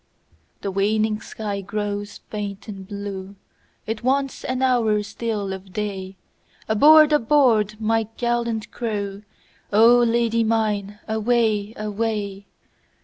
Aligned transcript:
The 0.61 0.71
waning 0.71 1.21
sky 1.21 1.61
grows 1.61 2.21
faint 2.31 2.67
and 2.67 2.87
blue, 2.87 3.35
It 3.85 4.03
wants 4.03 4.43
an 4.43 4.63
hour 4.63 5.03
still 5.03 5.53
of 5.53 5.73
day, 5.73 6.17
Aboard! 6.67 7.13
aboard! 7.13 7.79
my 7.79 8.07
gallant 8.17 8.71
crew,O 8.71 9.99
Lady 9.99 10.43
mine 10.43 10.97
away! 11.07 11.75
away! 11.77 12.47